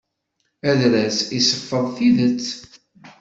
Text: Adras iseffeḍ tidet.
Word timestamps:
Adras 0.69 1.17
iseffeḍ 1.37 1.85
tidet. 1.95 2.47